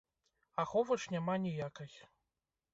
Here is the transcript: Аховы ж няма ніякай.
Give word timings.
Аховы 0.63 0.97
ж 1.05 1.13
няма 1.17 1.37
ніякай. 1.45 1.91